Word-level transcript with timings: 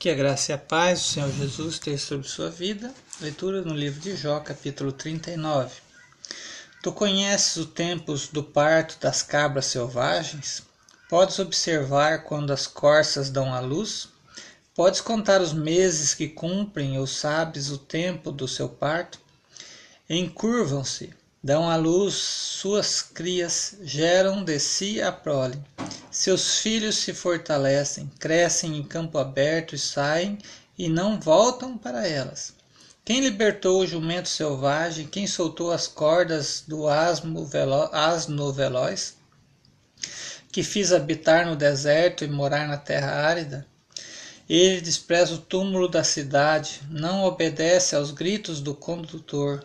Que 0.00 0.08
a 0.08 0.14
graça 0.14 0.50
e 0.50 0.54
a 0.54 0.58
paz 0.58 1.00
do 1.00 1.04
Senhor 1.08 1.30
Jesus 1.30 1.74
esteja 1.74 1.98
sobre 1.98 2.26
sua 2.26 2.48
vida. 2.48 2.90
Leitura 3.20 3.60
no 3.60 3.74
livro 3.74 4.00
de 4.00 4.16
Jó, 4.16 4.40
capítulo 4.40 4.92
39. 4.92 5.74
Tu 6.82 6.90
conheces 6.90 7.56
os 7.56 7.66
tempos 7.66 8.26
do 8.26 8.42
parto 8.42 8.98
das 8.98 9.20
cabras 9.20 9.66
selvagens? 9.66 10.62
Podes 11.06 11.38
observar 11.38 12.24
quando 12.24 12.50
as 12.50 12.66
corças 12.66 13.28
dão 13.28 13.52
à 13.52 13.60
luz? 13.60 14.08
Podes 14.74 15.02
contar 15.02 15.42
os 15.42 15.52
meses 15.52 16.14
que 16.14 16.28
cumprem 16.28 16.98
ou 16.98 17.06
sabes 17.06 17.68
o 17.68 17.76
tempo 17.76 18.32
do 18.32 18.48
seu 18.48 18.70
parto? 18.70 19.20
Encurvam-se, 20.08 21.12
dão 21.44 21.68
à 21.68 21.76
luz 21.76 22.14
suas 22.14 23.02
crias, 23.02 23.76
geram 23.82 24.42
de 24.42 24.58
si 24.58 25.02
a 25.02 25.12
prole 25.12 25.62
seus 26.10 26.58
filhos 26.58 26.96
se 26.96 27.14
fortalecem, 27.14 28.10
crescem 28.18 28.76
em 28.76 28.82
campo 28.82 29.16
aberto 29.16 29.74
e 29.74 29.78
saem 29.78 30.38
e 30.76 30.88
não 30.88 31.20
voltam 31.20 31.78
para 31.78 32.06
elas. 32.06 32.52
Quem 33.04 33.20
libertou 33.20 33.80
o 33.80 33.86
jumento 33.86 34.28
selvagem? 34.28 35.06
Quem 35.06 35.26
soltou 35.26 35.70
as 35.70 35.86
cordas 35.86 36.64
do 36.66 36.88
asno, 36.88 37.44
velo 37.46 37.88
asno 37.92 38.52
veloz? 38.52 39.16
Que 40.50 40.64
fiz 40.64 40.92
habitar 40.92 41.46
no 41.46 41.54
deserto 41.54 42.24
e 42.24 42.28
morar 42.28 42.66
na 42.66 42.76
terra 42.76 43.26
árida? 43.26 43.66
Ele 44.48 44.80
despreza 44.80 45.34
o 45.34 45.38
túmulo 45.38 45.88
da 45.88 46.02
cidade, 46.02 46.80
não 46.90 47.22
obedece 47.22 47.94
aos 47.94 48.10
gritos 48.10 48.60
do 48.60 48.74
condutor. 48.74 49.64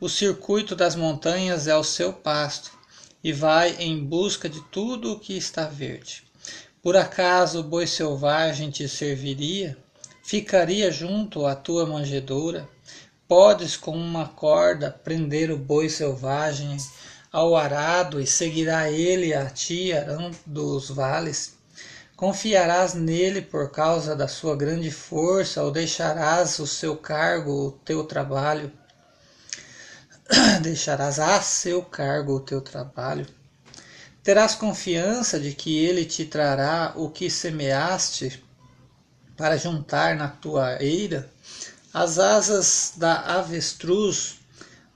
O 0.00 0.08
circuito 0.08 0.74
das 0.74 0.96
montanhas 0.96 1.66
é 1.66 1.76
o 1.76 1.84
seu 1.84 2.14
pasto 2.14 2.76
e 3.26 3.32
vai 3.32 3.74
em 3.80 4.04
busca 4.04 4.48
de 4.48 4.60
tudo 4.70 5.10
o 5.10 5.18
que 5.18 5.36
está 5.36 5.66
verde. 5.66 6.22
Por 6.80 6.96
acaso 6.96 7.58
o 7.58 7.64
boi 7.64 7.84
selvagem 7.84 8.70
te 8.70 8.88
serviria? 8.88 9.76
Ficaria 10.22 10.92
junto 10.92 11.44
à 11.44 11.56
tua 11.56 11.84
manjedoura? 11.84 12.68
Podes 13.26 13.76
com 13.76 13.96
uma 13.96 14.28
corda 14.28 14.92
prender 15.02 15.50
o 15.50 15.56
boi 15.56 15.88
selvagem 15.88 16.76
ao 17.32 17.56
arado 17.56 18.20
e 18.20 18.26
seguirá 18.28 18.92
ele 18.92 19.34
a 19.34 19.50
ti 19.50 19.92
arão 19.92 20.30
dos 20.46 20.88
vales? 20.88 21.56
Confiarás 22.14 22.94
nele 22.94 23.42
por 23.42 23.72
causa 23.72 24.14
da 24.14 24.28
sua 24.28 24.54
grande 24.54 24.92
força 24.92 25.64
ou 25.64 25.72
deixarás 25.72 26.60
o 26.60 26.66
seu 26.66 26.96
cargo, 26.96 27.66
o 27.66 27.72
teu 27.72 28.04
trabalho? 28.04 28.70
deixarás 30.62 31.18
a 31.18 31.40
seu 31.40 31.82
cargo 31.82 32.34
o 32.34 32.40
teu 32.40 32.60
trabalho. 32.60 33.26
Terás 34.22 34.54
confiança 34.54 35.38
de 35.38 35.52
que 35.52 35.78
ele 35.78 36.04
te 36.04 36.24
trará 36.24 36.92
o 36.96 37.08
que 37.08 37.30
semeaste 37.30 38.42
para 39.36 39.56
juntar 39.56 40.16
na 40.16 40.28
tua 40.28 40.82
eira. 40.82 41.30
As 41.94 42.18
asas 42.18 42.94
da 42.96 43.20
avestruz 43.38 44.38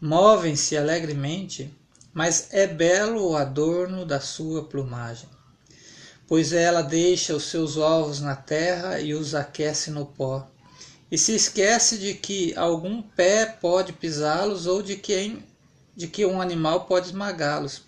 movem-se 0.01 0.77
alegremente, 0.77 1.73
mas 2.13 2.49
é 2.51 2.67
belo 2.67 3.31
o 3.31 3.37
adorno 3.37 4.05
da 4.05 4.19
sua 4.19 4.65
plumagem. 4.65 5.29
Pois 6.27 6.53
ela 6.53 6.83
deixa 6.83 7.35
os 7.35 7.45
seus 7.45 7.77
ovos 7.77 8.21
na 8.21 8.35
terra 8.35 8.99
e 8.99 9.15
os 9.15 9.35
aquece 9.35 9.91
no 9.91 10.07
pó 10.07 10.47
e 11.11 11.19
se 11.19 11.35
esquece 11.35 11.99
de 11.99 12.15
que 12.15 12.55
algum 12.57 13.03
pé 13.03 13.45
pode 13.45 13.93
pisá-los 13.93 14.67
ou 14.67 14.81
de 14.81 14.97
que, 14.97 15.43
de 15.97 16.07
que 16.07 16.25
um 16.25 16.41
animal 16.41 16.85
pode 16.85 17.07
esmagá-los. 17.07 17.83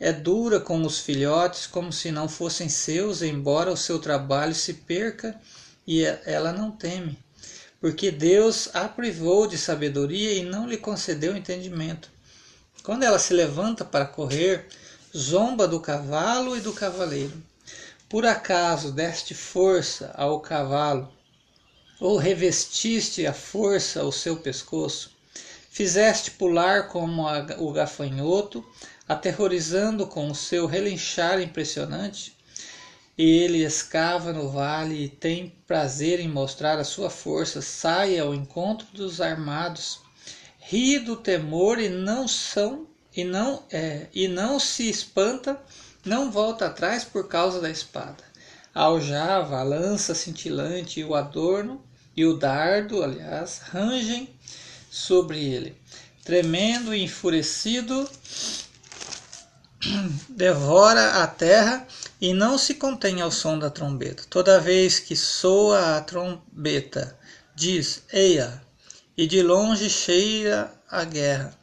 É 0.00 0.12
dura 0.12 0.58
com 0.58 0.82
os 0.82 0.98
filhotes 0.98 1.66
como 1.66 1.92
se 1.92 2.10
não 2.10 2.28
fossem 2.28 2.68
seus, 2.68 3.22
embora 3.22 3.70
o 3.70 3.76
seu 3.76 3.98
trabalho 3.98 4.54
se 4.54 4.74
perca 4.74 5.40
e 5.86 6.04
ela 6.24 6.52
não 6.52 6.70
teme, 6.70 7.16
porque 7.80 8.10
Deus 8.10 8.68
a 8.74 8.88
privou 8.88 9.46
de 9.46 9.56
sabedoria 9.56 10.32
e 10.32 10.42
não 10.42 10.68
lhe 10.68 10.76
concedeu 10.76 11.36
entendimento. 11.36 12.10
Quando 12.82 13.04
ela 13.04 13.18
se 13.18 13.32
levanta 13.32 13.84
para 13.84 14.04
correr, 14.04 14.66
zomba 15.16 15.66
do 15.66 15.80
cavalo 15.80 16.56
e 16.56 16.60
do 16.60 16.72
cavaleiro. 16.72 17.32
Por 18.08 18.26
acaso 18.26 18.92
deste 18.92 19.34
força 19.34 20.12
ao 20.14 20.40
cavalo 20.40 21.15
ou 21.98 22.16
revestiste 22.16 23.26
a 23.26 23.32
força 23.32 24.04
o 24.04 24.12
seu 24.12 24.36
pescoço, 24.36 25.10
fizeste 25.70 26.30
pular 26.32 26.88
como 26.88 27.26
a, 27.26 27.46
o 27.58 27.72
gafanhoto, 27.72 28.64
aterrorizando 29.08 30.06
com 30.06 30.30
o 30.30 30.34
seu 30.34 30.66
relinchar 30.66 31.40
impressionante. 31.40 32.36
Ele 33.16 33.64
escava 33.64 34.32
no 34.32 34.50
vale 34.50 35.04
e 35.04 35.08
tem 35.08 35.54
prazer 35.66 36.20
em 36.20 36.28
mostrar 36.28 36.78
a 36.78 36.84
sua 36.84 37.08
força, 37.08 37.62
sai 37.62 38.18
ao 38.18 38.34
encontro 38.34 38.86
dos 38.92 39.20
armados, 39.20 40.00
ri 40.58 40.98
do 40.98 41.16
temor 41.16 41.78
e 41.78 41.88
não 41.88 42.28
são 42.28 42.86
e 43.16 43.24
não 43.24 43.62
é, 43.70 44.08
e 44.12 44.28
não 44.28 44.58
se 44.58 44.90
espanta, 44.90 45.58
não 46.04 46.30
volta 46.30 46.66
atrás 46.66 47.04
por 47.04 47.26
causa 47.26 47.60
da 47.60 47.70
espada. 47.70 48.22
A 48.74 48.82
aljava, 48.82 49.58
a 49.58 49.62
lança 49.62 50.14
cintilante 50.14 51.00
e 51.00 51.04
o 51.04 51.14
adorno 51.14 51.82
e 52.16 52.24
o 52.24 52.34
dardo, 52.34 53.02
aliás, 53.02 53.60
rangem 53.70 54.30
sobre 54.90 55.44
ele. 55.44 55.76
Tremendo 56.24 56.94
e 56.94 57.02
enfurecido, 57.02 58.08
devora 60.30 61.22
a 61.22 61.26
terra 61.26 61.86
e 62.20 62.32
não 62.32 62.56
se 62.56 62.74
contém 62.74 63.20
ao 63.20 63.30
som 63.30 63.58
da 63.58 63.68
trombeta. 63.68 64.24
Toda 64.30 64.58
vez 64.58 64.98
que 64.98 65.14
soa 65.14 65.98
a 65.98 66.00
trombeta, 66.00 67.16
diz: 67.54 68.02
Eia! 68.12 68.62
E 69.16 69.26
de 69.26 69.42
longe 69.42 69.88
cheira 69.88 70.70
a 70.90 71.02
guerra, 71.04 71.56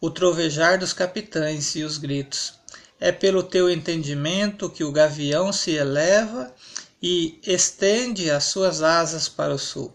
o 0.00 0.08
trovejar 0.08 0.78
dos 0.78 0.92
capitães 0.92 1.74
e 1.74 1.82
os 1.82 1.98
gritos. 1.98 2.54
É 3.00 3.10
pelo 3.10 3.42
teu 3.42 3.68
entendimento 3.68 4.70
que 4.70 4.84
o 4.84 4.92
gavião 4.92 5.52
se 5.52 5.72
eleva 5.72 6.54
e 7.02 7.40
estende 7.44 8.30
as 8.30 8.44
suas 8.44 8.80
asas 8.80 9.28
para 9.28 9.52
o 9.52 9.58
sul. 9.58 9.92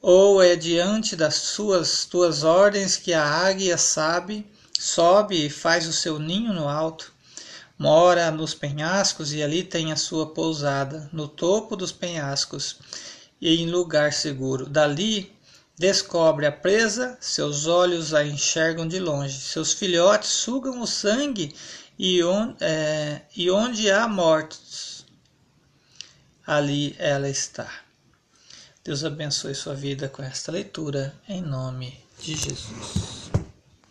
Ou 0.00 0.42
é 0.42 0.54
diante 0.54 1.16
das 1.16 1.36
suas 1.36 2.04
tuas 2.04 2.44
ordens 2.44 2.96
que 2.96 3.14
a 3.14 3.24
águia 3.24 3.78
sabe, 3.78 4.46
sobe 4.78 5.46
e 5.46 5.50
faz 5.50 5.88
o 5.88 5.92
seu 5.92 6.18
ninho 6.18 6.52
no 6.52 6.68
alto. 6.68 7.12
Mora 7.78 8.30
nos 8.30 8.54
penhascos 8.54 9.32
e 9.32 9.42
ali 9.42 9.62
tem 9.62 9.90
a 9.90 9.96
sua 9.96 10.26
pousada, 10.26 11.08
no 11.12 11.26
topo 11.26 11.74
dos 11.74 11.92
penhascos 11.92 12.76
e 13.40 13.62
em 13.62 13.70
lugar 13.70 14.12
seguro. 14.12 14.66
Dali 14.66 15.32
descobre 15.76 16.44
a 16.44 16.52
presa, 16.52 17.16
seus 17.20 17.66
olhos 17.66 18.12
a 18.12 18.24
enxergam 18.24 18.86
de 18.86 18.98
longe, 18.98 19.38
seus 19.38 19.72
filhotes 19.72 20.28
sugam 20.28 20.80
o 20.80 20.86
sangue 20.86 21.54
e, 21.98 22.22
on, 22.22 22.54
é, 22.60 23.22
e 23.34 23.50
onde 23.50 23.90
há 23.90 24.06
mortos 24.08 24.97
ali 26.48 26.96
ela 26.98 27.28
está. 27.28 27.70
Deus 28.82 29.04
abençoe 29.04 29.54
sua 29.54 29.74
vida 29.74 30.08
com 30.08 30.22
esta 30.22 30.50
leitura, 30.50 31.14
em 31.28 31.42
nome 31.42 32.02
de 32.22 32.34
Jesus. 32.34 33.27